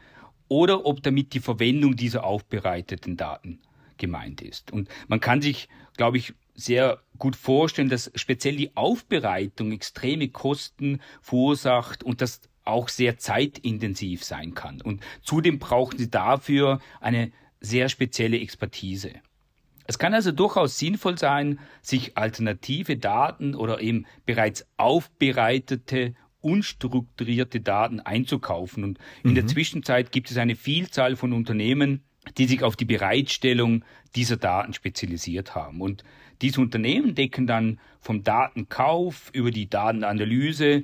oder 0.47 0.85
ob 0.85 1.01
damit 1.01 1.33
die 1.33 1.39
Verwendung 1.39 1.95
dieser 1.95 2.23
aufbereiteten 2.23 3.17
Daten 3.17 3.59
gemeint 3.97 4.41
ist. 4.41 4.71
Und 4.71 4.89
man 5.07 5.19
kann 5.19 5.41
sich, 5.41 5.69
glaube 5.97 6.17
ich, 6.17 6.33
sehr 6.55 7.01
gut 7.17 7.35
vorstellen, 7.35 7.89
dass 7.89 8.11
speziell 8.15 8.55
die 8.55 8.75
Aufbereitung 8.75 9.71
extreme 9.71 10.29
Kosten 10.29 11.01
verursacht 11.21 12.03
und 12.03 12.21
das 12.21 12.41
auch 12.63 12.89
sehr 12.89 13.17
zeitintensiv 13.17 14.23
sein 14.23 14.53
kann. 14.53 14.81
Und 14.81 15.01
zudem 15.21 15.59
brauchen 15.59 15.97
sie 15.97 16.09
dafür 16.09 16.79
eine 16.99 17.31
sehr 17.59 17.89
spezielle 17.89 18.39
Expertise. 18.39 19.13
Es 19.87 19.99
kann 19.99 20.13
also 20.13 20.31
durchaus 20.31 20.79
sinnvoll 20.79 21.17
sein, 21.17 21.59
sich 21.81 22.17
alternative 22.17 22.97
Daten 22.97 23.53
oder 23.53 23.81
eben 23.81 24.05
bereits 24.25 24.65
aufbereitete, 24.77 26.15
unstrukturierte 26.41 27.61
Daten 27.61 27.99
einzukaufen. 27.99 28.83
Und 28.83 28.99
in 29.23 29.31
mhm. 29.31 29.35
der 29.35 29.47
Zwischenzeit 29.47 30.11
gibt 30.11 30.31
es 30.31 30.37
eine 30.37 30.55
Vielzahl 30.55 31.15
von 31.15 31.33
Unternehmen, 31.33 32.03
die 32.37 32.47
sich 32.47 32.63
auf 32.63 32.75
die 32.75 32.85
Bereitstellung 32.85 33.83
dieser 34.15 34.37
Daten 34.37 34.73
spezialisiert 34.73 35.55
haben. 35.55 35.81
Und 35.81 36.03
diese 36.41 36.61
Unternehmen 36.61 37.15
decken 37.15 37.47
dann 37.47 37.79
vom 37.99 38.23
Datenkauf 38.23 39.29
über 39.33 39.51
die 39.51 39.69
Datenanalyse 39.69 40.83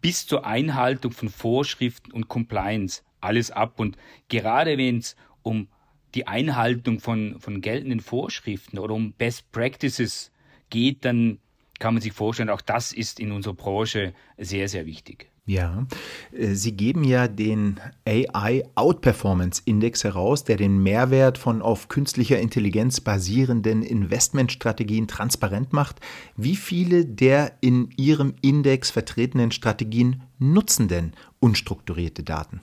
bis 0.00 0.26
zur 0.26 0.46
Einhaltung 0.46 1.12
von 1.12 1.28
Vorschriften 1.28 2.12
und 2.12 2.28
Compliance 2.28 3.02
alles 3.20 3.50
ab. 3.50 3.80
Und 3.80 3.96
gerade 4.28 4.78
wenn 4.78 4.98
es 4.98 5.16
um 5.42 5.68
die 6.14 6.26
Einhaltung 6.26 7.00
von, 7.00 7.40
von 7.40 7.60
geltenden 7.60 8.00
Vorschriften 8.00 8.78
oder 8.78 8.94
um 8.94 9.12
Best 9.12 9.50
Practices 9.50 10.30
geht, 10.70 11.04
dann 11.04 11.38
kann 11.78 11.94
man 11.94 12.02
sich 12.02 12.12
vorstellen, 12.12 12.50
auch 12.50 12.60
das 12.60 12.92
ist 12.92 13.18
in 13.18 13.32
unserer 13.32 13.54
Branche 13.54 14.14
sehr, 14.38 14.68
sehr 14.68 14.86
wichtig. 14.86 15.31
Ja, 15.44 15.86
äh, 16.32 16.54
Sie 16.54 16.72
geben 16.72 17.02
ja 17.02 17.26
den 17.26 17.80
AI 18.06 18.62
Outperformance 18.76 19.62
Index 19.64 20.04
heraus, 20.04 20.44
der 20.44 20.56
den 20.56 20.82
Mehrwert 20.82 21.36
von 21.36 21.62
auf 21.62 21.88
künstlicher 21.88 22.38
Intelligenz 22.38 23.00
basierenden 23.00 23.82
Investmentstrategien 23.82 25.08
transparent 25.08 25.72
macht. 25.72 26.00
Wie 26.36 26.54
viele 26.54 27.04
der 27.04 27.56
in 27.60 27.90
Ihrem 27.96 28.34
Index 28.40 28.90
vertretenen 28.90 29.50
Strategien 29.50 30.22
nutzen 30.38 30.86
denn 30.86 31.12
unstrukturierte 31.40 32.22
Daten? 32.22 32.60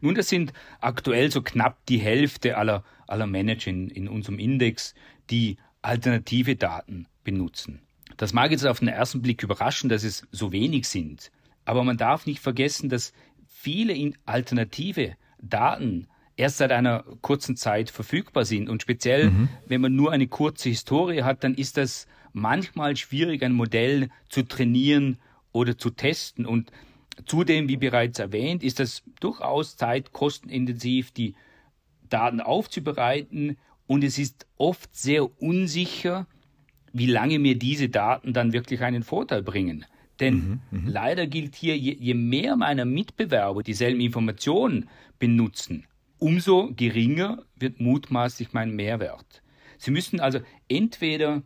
Nun, 0.00 0.14
das 0.14 0.28
sind 0.28 0.52
aktuell 0.80 1.30
so 1.30 1.42
knapp 1.42 1.84
die 1.86 1.98
Hälfte 1.98 2.56
aller, 2.56 2.82
aller 3.06 3.26
Manager 3.26 3.70
in, 3.70 3.88
in 3.90 4.08
unserem 4.08 4.38
Index, 4.38 4.94
die 5.30 5.58
alternative 5.82 6.56
Daten 6.56 7.06
benutzen. 7.24 7.80
Das 8.16 8.32
mag 8.32 8.50
jetzt 8.50 8.66
auf 8.66 8.78
den 8.78 8.88
ersten 8.88 9.22
Blick 9.22 9.42
überraschen, 9.42 9.90
dass 9.90 10.02
es 10.02 10.26
so 10.32 10.50
wenig 10.50 10.88
sind. 10.88 11.30
Aber 11.64 11.84
man 11.84 11.96
darf 11.96 12.26
nicht 12.26 12.40
vergessen, 12.40 12.88
dass 12.88 13.12
viele 13.46 14.12
alternative 14.26 15.16
Daten 15.40 16.08
erst 16.36 16.58
seit 16.58 16.72
einer 16.72 17.04
kurzen 17.20 17.56
Zeit 17.56 17.90
verfügbar 17.90 18.44
sind. 18.44 18.68
Und 18.68 18.82
speziell, 18.82 19.30
mhm. 19.30 19.48
wenn 19.66 19.80
man 19.80 19.94
nur 19.94 20.12
eine 20.12 20.26
kurze 20.26 20.68
Historie 20.68 21.22
hat, 21.22 21.44
dann 21.44 21.54
ist 21.54 21.76
das 21.76 22.06
manchmal 22.32 22.96
schwierig, 22.96 23.42
ein 23.42 23.52
Modell 23.52 24.08
zu 24.28 24.42
trainieren 24.42 25.18
oder 25.52 25.76
zu 25.76 25.90
testen. 25.90 26.46
Und 26.46 26.72
zudem, 27.26 27.68
wie 27.68 27.76
bereits 27.76 28.18
erwähnt, 28.18 28.62
ist 28.62 28.80
das 28.80 29.02
durchaus 29.20 29.76
zeitkostenintensiv, 29.76 31.12
die 31.12 31.34
Daten 32.08 32.40
aufzubereiten. 32.40 33.58
Und 33.86 34.04
es 34.04 34.18
ist 34.18 34.46
oft 34.56 34.94
sehr 34.94 35.40
unsicher, 35.40 36.26
wie 36.92 37.06
lange 37.06 37.38
mir 37.38 37.58
diese 37.58 37.88
Daten 37.88 38.32
dann 38.32 38.52
wirklich 38.52 38.82
einen 38.82 39.02
Vorteil 39.02 39.42
bringen. 39.42 39.84
Denn 40.22 40.60
mhm, 40.70 40.78
mhm, 40.84 40.88
leider 40.88 41.26
gilt 41.26 41.56
hier, 41.56 41.76
je, 41.76 41.96
je 41.98 42.14
mehr 42.14 42.56
meiner 42.56 42.84
Mitbewerber 42.84 43.62
dieselben 43.62 44.00
Informationen 44.00 44.88
benutzen, 45.18 45.84
umso 46.18 46.72
geringer 46.74 47.42
wird 47.56 47.80
mutmaßlich 47.80 48.52
mein 48.52 48.74
Mehrwert. 48.74 49.42
Sie 49.78 49.90
müssen 49.90 50.20
also 50.20 50.38
entweder 50.68 51.42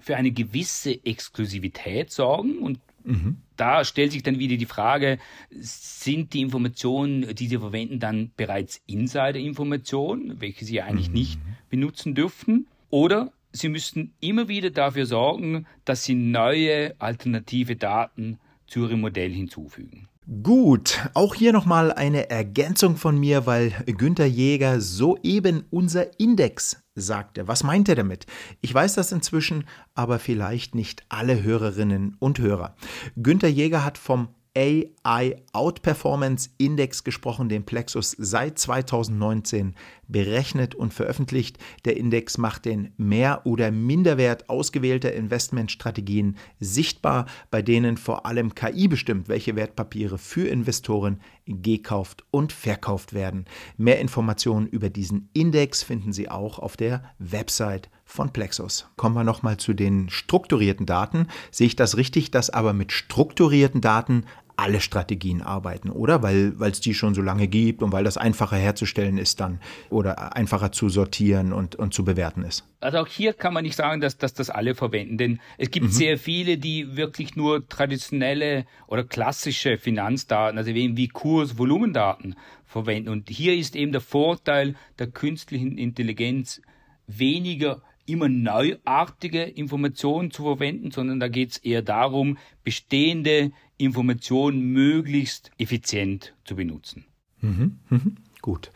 für 0.00 0.16
eine 0.16 0.32
gewisse 0.32 1.04
Exklusivität 1.04 2.10
sorgen 2.10 2.58
und 2.58 2.80
mhm. 3.04 3.36
da 3.56 3.84
stellt 3.84 4.10
sich 4.10 4.24
dann 4.24 4.40
wieder 4.40 4.56
die 4.56 4.66
Frage, 4.66 5.18
sind 5.50 6.34
die 6.34 6.40
Informationen, 6.40 7.32
die 7.34 7.46
Sie 7.46 7.58
verwenden, 7.58 8.00
dann 8.00 8.32
bereits 8.36 8.82
Insider-Informationen, 8.86 10.40
welche 10.40 10.64
Sie 10.64 10.82
eigentlich 10.82 11.08
mhm. 11.08 11.14
nicht 11.14 11.38
benutzen 11.70 12.14
dürfen? 12.14 12.66
Oder 12.90 13.32
Sie 13.52 13.68
müssten 13.68 14.12
immer 14.20 14.48
wieder 14.48 14.70
dafür 14.70 15.06
sorgen, 15.06 15.66
dass 15.84 16.04
Sie 16.04 16.14
neue 16.14 16.94
alternative 17.00 17.76
Daten 17.76 18.38
zu 18.66 18.80
Ihrem 18.80 19.00
Modell 19.00 19.32
hinzufügen. 19.32 20.08
Gut, 20.42 21.08
auch 21.14 21.36
hier 21.36 21.52
nochmal 21.52 21.92
eine 21.92 22.30
Ergänzung 22.30 22.96
von 22.96 23.16
mir, 23.16 23.46
weil 23.46 23.70
Günther 23.86 24.26
Jäger 24.26 24.80
soeben 24.80 25.64
unser 25.70 26.18
Index 26.18 26.82
sagt 26.96 27.38
er. 27.38 27.46
Was 27.46 27.62
meint 27.62 27.88
er 27.88 27.94
damit? 27.94 28.26
Ich 28.60 28.74
weiß 28.74 28.94
das 28.94 29.12
inzwischen, 29.12 29.64
aber 29.94 30.18
vielleicht 30.18 30.74
nicht 30.74 31.04
alle 31.08 31.42
Hörerinnen 31.42 32.16
und 32.18 32.40
Hörer. 32.40 32.74
Günter 33.16 33.48
Jäger 33.48 33.84
hat 33.84 33.98
vom 33.98 34.28
AI 34.56 35.36
Outperformance 35.52 36.48
Index 36.56 37.04
gesprochen, 37.04 37.50
den 37.50 37.66
Plexus 37.66 38.16
seit 38.18 38.58
2019 38.58 39.74
berechnet 40.08 40.74
und 40.74 40.94
veröffentlicht. 40.94 41.58
Der 41.84 41.96
Index 41.96 42.38
macht 42.38 42.64
den 42.64 42.92
Mehr- 42.96 43.44
oder 43.44 43.70
Minderwert 43.70 44.48
ausgewählter 44.48 45.12
Investmentstrategien 45.12 46.36
sichtbar, 46.58 47.26
bei 47.50 47.60
denen 47.60 47.98
vor 47.98 48.24
allem 48.24 48.54
KI 48.54 48.88
bestimmt, 48.88 49.28
welche 49.28 49.56
Wertpapiere 49.56 50.16
für 50.16 50.48
Investoren 50.48 51.20
gekauft 51.46 52.24
und 52.30 52.52
verkauft 52.52 53.12
werden. 53.12 53.44
Mehr 53.76 54.00
Informationen 54.00 54.66
über 54.66 54.88
diesen 54.88 55.28
Index 55.34 55.82
finden 55.82 56.12
Sie 56.12 56.30
auch 56.30 56.58
auf 56.58 56.76
der 56.76 57.04
Website 57.18 57.90
von 58.06 58.32
Plexus. 58.32 58.88
Kommen 58.96 59.16
wir 59.16 59.24
nochmal 59.24 59.56
zu 59.56 59.74
den 59.74 60.08
strukturierten 60.08 60.86
Daten. 60.86 61.26
Sehe 61.50 61.66
ich 61.66 61.76
das 61.76 61.96
richtig, 61.96 62.30
dass 62.30 62.50
aber 62.50 62.72
mit 62.72 62.92
strukturierten 62.92 63.80
Daten 63.80 64.24
alle 64.56 64.80
Strategien 64.80 65.42
arbeiten, 65.42 65.90
oder? 65.90 66.22
Weil 66.22 66.54
es 66.60 66.80
die 66.80 66.94
schon 66.94 67.14
so 67.14 67.22
lange 67.22 67.46
gibt 67.46 67.82
und 67.82 67.92
weil 67.92 68.04
das 68.04 68.16
einfacher 68.16 68.56
herzustellen 68.56 69.18
ist 69.18 69.40
dann 69.40 69.60
oder 69.90 70.34
einfacher 70.34 70.72
zu 70.72 70.88
sortieren 70.88 71.52
und, 71.52 71.76
und 71.76 71.92
zu 71.92 72.04
bewerten 72.04 72.42
ist. 72.42 72.64
Also 72.80 72.98
auch 72.98 73.06
hier 73.06 73.32
kann 73.32 73.52
man 73.52 73.64
nicht 73.64 73.76
sagen, 73.76 74.00
dass, 74.00 74.16
dass 74.16 74.32
das 74.34 74.48
alle 74.48 74.74
verwenden, 74.74 75.18
denn 75.18 75.40
es 75.58 75.70
gibt 75.70 75.86
mhm. 75.86 75.90
sehr 75.90 76.18
viele, 76.18 76.56
die 76.56 76.96
wirklich 76.96 77.36
nur 77.36 77.68
traditionelle 77.68 78.64
oder 78.86 79.04
klassische 79.04 79.76
Finanzdaten, 79.76 80.58
also 80.58 80.74
wie 80.74 81.08
Kurs, 81.08 81.58
Volumendaten 81.58 82.36
verwenden. 82.64 83.10
Und 83.10 83.28
hier 83.28 83.54
ist 83.54 83.76
eben 83.76 83.92
der 83.92 84.00
Vorteil 84.00 84.74
der 84.98 85.08
künstlichen 85.08 85.78
Intelligenz 85.78 86.60
weniger 87.06 87.82
immer 88.06 88.28
neuartige 88.28 89.42
Informationen 89.42 90.30
zu 90.30 90.42
verwenden, 90.42 90.90
sondern 90.90 91.20
da 91.20 91.28
geht 91.28 91.50
es 91.50 91.56
eher 91.58 91.82
darum, 91.82 92.38
bestehende 92.64 93.52
Informationen 93.76 94.60
möglichst 94.72 95.50
effizient 95.58 96.34
zu 96.44 96.56
benutzen. 96.56 97.04
Mhm, 97.40 97.78
mhm, 97.90 98.16
gut. 98.40 98.70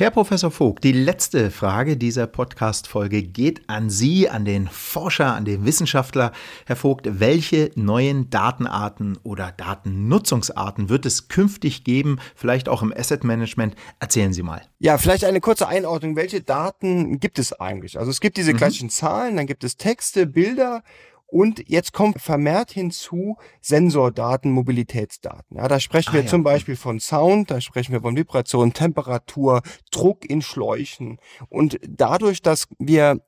Herr 0.00 0.10
Professor 0.10 0.50
Vogt, 0.50 0.82
die 0.82 0.92
letzte 0.92 1.50
Frage 1.50 1.98
dieser 1.98 2.26
Podcast-Folge 2.26 3.22
geht 3.22 3.68
an 3.68 3.90
Sie, 3.90 4.30
an 4.30 4.46
den 4.46 4.66
Forscher, 4.66 5.34
an 5.34 5.44
den 5.44 5.66
Wissenschaftler. 5.66 6.32
Herr 6.64 6.76
Vogt, 6.76 7.20
welche 7.20 7.70
neuen 7.74 8.30
Datenarten 8.30 9.18
oder 9.24 9.52
Datennutzungsarten 9.54 10.88
wird 10.88 11.04
es 11.04 11.28
künftig 11.28 11.84
geben, 11.84 12.18
vielleicht 12.34 12.70
auch 12.70 12.80
im 12.80 12.94
Asset 12.96 13.24
Management? 13.24 13.74
Erzählen 13.98 14.32
Sie 14.32 14.42
mal. 14.42 14.62
Ja, 14.78 14.96
vielleicht 14.96 15.26
eine 15.26 15.42
kurze 15.42 15.68
Einordnung. 15.68 16.16
Welche 16.16 16.40
Daten 16.40 17.20
gibt 17.20 17.38
es 17.38 17.52
eigentlich? 17.52 17.98
Also 17.98 18.10
es 18.10 18.22
gibt 18.22 18.38
diese 18.38 18.54
mhm. 18.54 18.56
klassischen 18.56 18.88
Zahlen, 18.88 19.36
dann 19.36 19.46
gibt 19.46 19.64
es 19.64 19.76
Texte, 19.76 20.26
Bilder 20.26 20.82
und 21.30 21.68
jetzt 21.68 21.92
kommt 21.92 22.20
vermehrt 22.20 22.72
hinzu 22.72 23.36
Sensordaten, 23.60 24.50
Mobilitätsdaten. 24.50 25.56
Ja, 25.56 25.68
da 25.68 25.78
sprechen 25.78 26.10
ah, 26.10 26.14
wir 26.14 26.22
ja. 26.22 26.26
zum 26.26 26.42
Beispiel 26.42 26.76
von 26.76 26.98
Sound, 27.00 27.50
da 27.50 27.60
sprechen 27.60 27.92
wir 27.92 28.00
von 28.00 28.16
Vibration, 28.16 28.72
Temperatur, 28.72 29.62
Druck 29.90 30.28
in 30.28 30.42
Schläuchen. 30.42 31.18
Und 31.48 31.78
dadurch, 31.86 32.42
dass 32.42 32.66
wir 32.78 33.20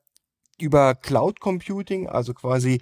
über 0.59 0.95
Cloud 0.95 1.39
Computing, 1.39 2.07
also 2.07 2.33
quasi 2.33 2.79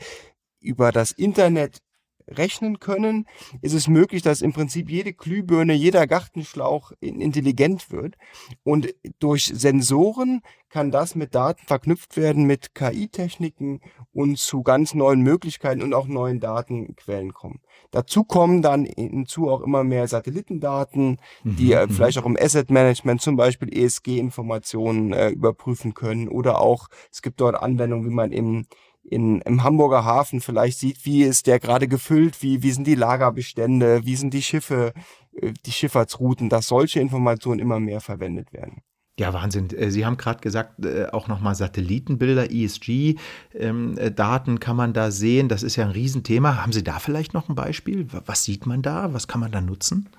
über 0.59 0.91
das 0.91 1.11
Internet 1.11 1.79
rechnen 2.27 2.79
können, 2.79 3.27
ist 3.61 3.73
es 3.73 3.87
möglich, 3.87 4.21
dass 4.21 4.41
im 4.41 4.53
Prinzip 4.53 4.89
jede 4.89 5.13
Glühbirne, 5.13 5.73
jeder 5.73 6.07
Gartenschlauch 6.07 6.91
intelligent 6.99 7.91
wird. 7.91 8.15
Und 8.63 8.93
durch 9.19 9.45
Sensoren 9.45 10.41
kann 10.71 10.89
das 10.89 11.15
mit 11.15 11.35
Daten 11.35 11.65
verknüpft 11.65 12.17
werden, 12.17 12.45
mit 12.45 12.73
KI-Techniken 12.73 13.81
und 14.13 14.37
zu 14.37 14.63
ganz 14.63 14.93
neuen 14.93 15.21
Möglichkeiten 15.21 15.81
und 15.81 15.93
auch 15.93 16.07
neuen 16.07 16.39
Datenquellen 16.39 17.33
kommen. 17.33 17.59
Dazu 17.91 18.23
kommen 18.23 18.61
dann 18.61 18.85
hinzu 18.85 19.49
auch 19.49 19.61
immer 19.61 19.83
mehr 19.83 20.07
Satellitendaten, 20.07 21.17
die 21.43 21.75
mhm. 21.75 21.81
mhm. 21.81 21.89
vielleicht 21.89 22.17
auch 22.17 22.25
im 22.25 22.37
Asset 22.39 22.71
Management 22.71 23.21
zum 23.21 23.35
Beispiel 23.35 23.69
ESG-Informationen 23.77 25.11
äh, 25.11 25.29
überprüfen 25.29 25.93
können 25.93 26.29
oder 26.29 26.61
auch, 26.61 26.87
es 27.11 27.21
gibt 27.21 27.41
dort 27.41 27.55
Anwendungen, 27.55 28.09
wie 28.09 28.13
man 28.13 28.31
im 28.31 28.65
in, 29.03 29.41
im 29.41 29.63
Hamburger 29.63 30.05
Hafen 30.05 30.41
vielleicht 30.41 30.79
sieht, 30.79 31.05
wie 31.05 31.23
ist 31.23 31.47
der 31.47 31.59
gerade 31.59 31.87
gefüllt, 31.87 32.41
wie, 32.41 32.63
wie 32.63 32.71
sind 32.71 32.87
die 32.87 32.95
Lagerbestände, 32.95 34.05
wie 34.05 34.15
sind 34.15 34.33
die 34.33 34.43
Schiffe, 34.43 34.93
äh, 35.33 35.53
die 35.65 35.71
Schifffahrtsrouten, 35.71 36.49
dass 36.49 36.67
solche 36.67 36.99
Informationen 36.99 37.59
immer 37.59 37.79
mehr 37.79 38.01
verwendet 38.01 38.53
werden. 38.53 38.81
Ja, 39.19 39.33
Wahnsinn. 39.33 39.69
Äh, 39.71 39.91
Sie 39.91 40.05
haben 40.05 40.17
gerade 40.17 40.39
gesagt, 40.39 40.85
äh, 40.85 41.07
auch 41.11 41.27
nochmal 41.27 41.55
Satellitenbilder, 41.55 42.51
ESG-Daten 42.51 44.51
ähm, 44.51 44.59
kann 44.59 44.75
man 44.75 44.93
da 44.93 45.11
sehen. 45.11 45.49
Das 45.49 45.63
ist 45.63 45.75
ja 45.75 45.85
ein 45.85 45.91
Riesenthema. 45.91 46.61
Haben 46.61 46.71
Sie 46.71 46.83
da 46.83 46.99
vielleicht 46.99 47.33
noch 47.33 47.49
ein 47.49 47.55
Beispiel? 47.55 48.07
Was 48.25 48.43
sieht 48.43 48.65
man 48.65 48.81
da? 48.81 49.13
Was 49.13 49.27
kann 49.27 49.41
man 49.41 49.51
da 49.51 49.61
nutzen? 49.61 50.09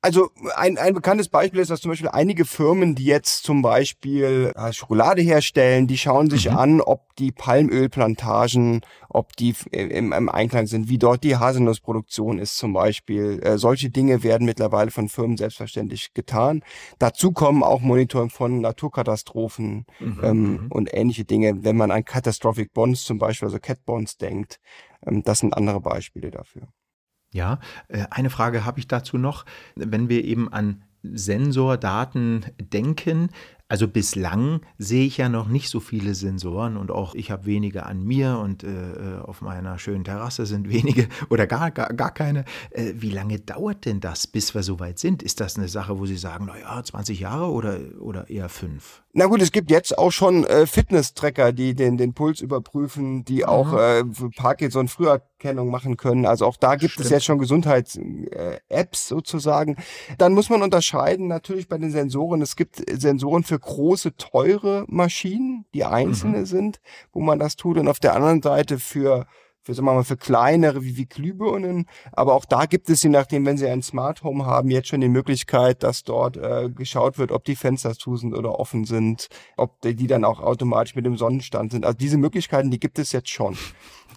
Also 0.00 0.28
ein, 0.54 0.76
ein 0.76 0.92
bekanntes 0.92 1.28
Beispiel 1.30 1.60
ist, 1.60 1.70
dass 1.70 1.80
zum 1.80 1.90
Beispiel 1.90 2.10
einige 2.10 2.44
Firmen, 2.44 2.94
die 2.94 3.06
jetzt 3.06 3.42
zum 3.42 3.62
Beispiel 3.62 4.52
äh, 4.54 4.72
Schokolade 4.72 5.22
herstellen, 5.22 5.86
die 5.86 5.96
schauen 5.96 6.28
sich 6.28 6.50
mhm. 6.50 6.56
an, 6.56 6.80
ob 6.82 7.14
die 7.16 7.32
Palmölplantagen, 7.32 8.82
ob 9.08 9.34
die 9.36 9.54
im, 9.70 10.12
im, 10.12 10.28
Einklang 10.28 10.66
sind, 10.66 10.88
wie 10.90 10.98
dort 10.98 11.24
die 11.24 11.36
Haselnussproduktion 11.36 12.38
ist 12.38 12.58
zum 12.58 12.74
Beispiel. 12.74 13.40
Äh, 13.42 13.56
solche 13.56 13.88
Dinge 13.88 14.22
werden 14.22 14.44
mittlerweile 14.44 14.90
von 14.90 15.08
Firmen 15.08 15.38
selbstverständlich 15.38 16.12
getan. 16.12 16.62
Dazu 16.98 17.32
kommen 17.32 17.62
auch 17.62 17.80
Monitoring 17.80 18.30
von 18.30 18.60
Naturkatastrophen 18.60 19.86
mhm. 20.00 20.20
ähm, 20.22 20.42
mhm. 20.42 20.66
und 20.68 20.92
ähnliche 20.92 21.24
Dinge, 21.24 21.64
wenn 21.64 21.78
man 21.78 21.90
an 21.90 22.04
Catastrophic 22.04 22.74
Bonds 22.74 23.04
zum 23.04 23.18
Beispiel, 23.18 23.46
also 23.46 23.58
Cat 23.58 23.84
Bonds 23.86 24.18
denkt. 24.18 24.60
Ähm, 25.06 25.22
das 25.22 25.38
sind 25.38 25.54
andere 25.54 25.80
Beispiele 25.80 26.30
dafür. 26.30 26.68
Ja, 27.34 27.58
äh, 27.88 28.04
eine 28.10 28.30
Frage 28.30 28.64
habe 28.64 28.78
ich 28.78 28.86
dazu 28.86 29.18
noch. 29.18 29.44
Wenn 29.74 30.08
wir 30.08 30.24
eben 30.24 30.50
an 30.52 30.84
Sensordaten 31.02 32.46
denken, 32.58 33.28
also 33.68 33.88
bislang 33.88 34.60
sehe 34.78 35.04
ich 35.04 35.16
ja 35.16 35.28
noch 35.28 35.48
nicht 35.48 35.68
so 35.68 35.80
viele 35.80 36.14
Sensoren 36.14 36.76
und 36.76 36.92
auch 36.92 37.16
ich 37.16 37.32
habe 37.32 37.46
wenige 37.46 37.86
an 37.86 38.04
mir 38.04 38.38
und 38.38 38.62
äh, 38.62 38.68
äh 38.68 39.18
auf 39.18 39.42
meiner 39.42 39.80
schönen 39.80 40.04
Terrasse 40.04 40.46
sind 40.46 40.68
wenige 40.70 41.08
oder 41.28 41.48
gar, 41.48 41.72
gar, 41.72 41.92
gar 41.92 42.14
keine. 42.14 42.44
Äh, 42.70 42.92
wie 42.94 43.10
lange 43.10 43.40
dauert 43.40 43.84
denn 43.84 43.98
das, 43.98 44.28
bis 44.28 44.54
wir 44.54 44.62
so 44.62 44.78
weit 44.78 45.00
sind? 45.00 45.20
Ist 45.20 45.40
das 45.40 45.58
eine 45.58 45.66
Sache, 45.66 45.98
wo 45.98 46.06
Sie 46.06 46.16
sagen, 46.16 46.46
naja, 46.46 46.82
20 46.82 47.18
Jahre 47.18 47.50
oder, 47.50 47.80
oder 47.98 48.30
eher 48.30 48.48
fünf? 48.48 49.03
Na 49.16 49.26
gut, 49.26 49.40
es 49.40 49.52
gibt 49.52 49.70
jetzt 49.70 49.96
auch 49.96 50.10
schon 50.10 50.44
äh, 50.44 50.66
Fitness-Tracker, 50.66 51.52
die 51.52 51.76
den, 51.76 51.96
den 51.96 52.14
Puls 52.14 52.40
überprüfen, 52.40 53.24
die 53.24 53.44
auch 53.44 53.72
äh, 53.72 54.02
Parkinson 54.34 54.88
Früherkennung 54.88 55.70
machen 55.70 55.96
können. 55.96 56.26
Also 56.26 56.46
auch 56.46 56.56
da 56.56 56.74
gibt 56.74 56.94
Stimmt. 56.94 57.04
es 57.04 57.10
jetzt 57.12 57.24
schon 57.24 57.38
Gesundheits-Apps 57.38 59.06
sozusagen. 59.06 59.76
Dann 60.18 60.32
muss 60.32 60.50
man 60.50 60.62
unterscheiden 60.62 61.28
natürlich 61.28 61.68
bei 61.68 61.78
den 61.78 61.92
Sensoren. 61.92 62.42
Es 62.42 62.56
gibt 62.56 62.82
Sensoren 62.90 63.44
für 63.44 63.56
große, 63.56 64.16
teure 64.16 64.84
Maschinen, 64.88 65.64
die 65.74 65.84
einzelne 65.84 66.38
mhm. 66.38 66.46
sind, 66.46 66.80
wo 67.12 67.20
man 67.20 67.38
das 67.38 67.54
tut. 67.54 67.78
Und 67.78 67.86
auf 67.86 68.00
der 68.00 68.16
anderen 68.16 68.42
Seite 68.42 68.80
für 68.80 69.26
für, 69.64 69.74
sagen 69.74 69.86
wir 69.86 69.94
mal, 69.94 70.04
für 70.04 70.16
kleinere 70.16 70.84
wie, 70.84 70.96
wie 70.96 71.06
Glühbirnen. 71.06 71.86
Aber 72.12 72.34
auch 72.34 72.44
da 72.44 72.66
gibt 72.66 72.90
es, 72.90 73.02
je 73.02 73.08
nachdem, 73.08 73.46
wenn 73.46 73.56
Sie 73.56 73.66
ein 73.66 73.82
Smart 73.82 74.22
Home 74.22 74.44
haben, 74.44 74.70
jetzt 74.70 74.88
schon 74.88 75.00
die 75.00 75.08
Möglichkeit, 75.08 75.82
dass 75.82 76.04
dort 76.04 76.36
äh, 76.36 76.70
geschaut 76.70 77.18
wird, 77.18 77.32
ob 77.32 77.44
die 77.44 77.56
Fenster 77.56 77.94
zu 77.94 78.16
sind 78.16 78.34
oder 78.34 78.58
offen 78.58 78.84
sind, 78.84 79.28
ob 79.56 79.80
die, 79.80 80.06
dann 80.06 80.24
auch 80.24 80.40
automatisch 80.40 80.94
mit 80.94 81.06
dem 81.06 81.16
Sonnenstand 81.16 81.72
sind. 81.72 81.86
Also 81.86 81.96
diese 81.96 82.18
Möglichkeiten, 82.18 82.70
die 82.70 82.78
gibt 82.80 82.98
es 82.98 83.12
jetzt 83.12 83.30
schon. 83.30 83.56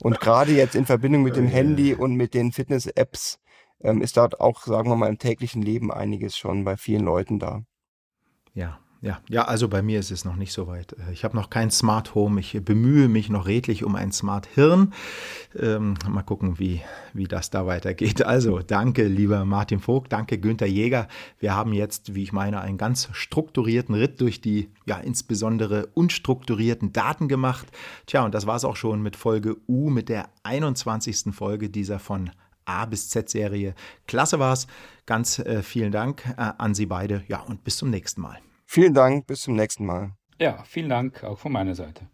Und 0.01 0.19
gerade 0.19 0.51
jetzt 0.51 0.75
in 0.75 0.85
Verbindung 0.85 1.23
mit 1.23 1.37
dem 1.37 1.47
Handy 1.47 1.93
und 1.93 2.15
mit 2.15 2.33
den 2.33 2.51
Fitness-Apps 2.51 3.39
ähm, 3.81 4.01
ist 4.01 4.17
dort 4.17 4.41
auch, 4.41 4.63
sagen 4.63 4.89
wir 4.89 4.95
mal, 4.95 5.09
im 5.09 5.17
täglichen 5.17 5.61
Leben 5.61 5.91
einiges 5.91 6.37
schon 6.37 6.65
bei 6.65 6.75
vielen 6.75 7.05
Leuten 7.05 7.39
da. 7.39 7.63
Ja, 8.53 8.79
ja, 9.01 9.19
ja, 9.29 9.43
also 9.43 9.67
bei 9.67 9.81
mir 9.81 9.99
ist 9.99 10.09
es 10.09 10.25
noch 10.25 10.35
nicht 10.35 10.51
so 10.51 10.67
weit. 10.67 10.93
Äh, 10.93 11.13
ich 11.13 11.23
habe 11.23 11.35
noch 11.35 11.49
kein 11.49 11.69
Smart 11.69 12.15
Home. 12.15 12.39
Ich 12.39 12.59
bemühe 12.63 13.07
mich 13.07 13.29
noch 13.29 13.45
redlich 13.45 13.83
um 13.83 13.95
ein 13.95 14.11
Smart 14.11 14.47
Hirn. 14.55 14.93
Ähm, 15.57 15.93
mal 16.09 16.23
gucken, 16.23 16.57
wie, 16.57 16.81
wie 17.13 17.25
das 17.25 17.49
da 17.49 17.65
weitergeht. 17.65 18.21
Also, 18.27 18.59
danke, 18.59 19.07
lieber 19.07 19.45
Martin 19.45 19.79
Vogt. 19.79 20.11
Danke, 20.11 20.37
Günther 20.37 20.67
Jäger. 20.67 21.07
Wir 21.39 21.55
haben 21.55 21.71
jetzt, 21.71 22.13
wie 22.13 22.23
ich 22.23 22.33
meine, 22.33 22.59
einen 22.59 22.77
ganz 22.77 23.07
strukturierten 23.13 23.95
Ritt 23.95 24.19
durch 24.19 24.41
die, 24.41 24.69
ja, 24.85 24.97
insbesondere 24.97 25.87
unstrukturierten 25.93 26.91
Daten 26.91 27.29
gemacht. 27.29 27.67
Tja, 28.05 28.25
und 28.25 28.33
das 28.33 28.45
war 28.45 28.57
es 28.57 28.65
auch 28.65 28.75
schon 28.75 29.01
mit 29.01 29.15
Folge 29.15 29.55
U, 29.67 29.89
mit 29.89 30.09
der 30.09 30.29
21. 30.43 31.33
Folge 31.33 31.69
dieser 31.69 31.99
von 31.99 32.31
A 32.65 32.85
bis 32.85 33.09
Z-Serie. 33.09 33.75
Klasse 34.07 34.39
war's. 34.39 34.67
Ganz 35.05 35.39
äh, 35.39 35.63
vielen 35.63 35.91
Dank 35.91 36.25
äh, 36.37 36.51
an 36.57 36.75
Sie 36.75 36.85
beide. 36.85 37.23
Ja, 37.27 37.39
und 37.39 37.63
bis 37.63 37.77
zum 37.77 37.89
nächsten 37.89 38.21
Mal. 38.21 38.37
Vielen 38.69 38.93
Dank, 38.93 39.27
bis 39.27 39.41
zum 39.41 39.55
nächsten 39.55 39.85
Mal. 39.85 40.11
Ja, 40.39 40.61
vielen 40.65 40.89
Dank 40.89 41.23
auch 41.23 41.39
von 41.39 41.53
meiner 41.53 41.73
Seite. 41.73 42.09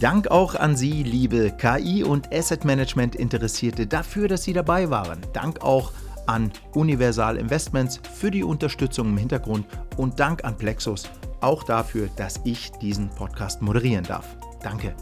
Dank 0.00 0.28
auch 0.28 0.54
an 0.54 0.76
Sie, 0.76 1.02
liebe 1.02 1.50
KI- 1.50 2.04
und 2.04 2.32
Asset 2.32 2.64
Management-Interessierte, 2.64 3.86
dafür, 3.86 4.28
dass 4.28 4.44
Sie 4.44 4.52
dabei 4.52 4.88
waren. 4.88 5.20
Dank 5.34 5.60
auch 5.60 5.92
an 6.26 6.52
Universal 6.74 7.36
Investments 7.36 8.00
für 8.14 8.30
die 8.30 8.44
Unterstützung 8.44 9.08
im 9.08 9.18
Hintergrund 9.18 9.66
und 9.96 10.20
Dank 10.20 10.44
an 10.44 10.56
Plexus 10.56 11.10
auch 11.40 11.64
dafür, 11.64 12.08
dass 12.16 12.40
ich 12.44 12.70
diesen 12.80 13.10
Podcast 13.10 13.60
moderieren 13.60 14.04
darf. 14.04 14.36
Danke. 14.62 14.94